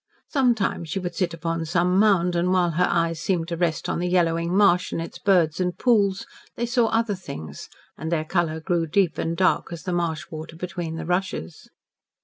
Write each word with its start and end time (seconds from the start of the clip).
Sometimes 0.27 0.89
she 0.89 0.97
would 0.97 1.13
sit 1.13 1.31
upon 1.31 1.63
some 1.63 1.99
mound, 1.99 2.35
and, 2.35 2.51
while 2.51 2.71
her 2.71 2.87
eyes 2.89 3.19
seemed 3.19 3.47
to 3.49 3.55
rest 3.55 3.87
on 3.87 3.99
the 3.99 4.07
yellowing 4.09 4.51
marsh 4.51 4.91
and 4.91 4.99
its 4.99 5.19
birds 5.19 5.59
and 5.59 5.77
pools, 5.77 6.25
they 6.55 6.65
saw 6.65 6.87
other 6.87 7.13
things, 7.13 7.69
and 7.99 8.11
their 8.11 8.25
colour 8.25 8.59
grew 8.59 8.87
deep 8.87 9.19
and 9.19 9.37
dark 9.37 9.71
as 9.71 9.83
the 9.83 9.93
marsh 9.93 10.25
water 10.31 10.55
between 10.55 10.95
the 10.95 11.05
rushes. 11.05 11.69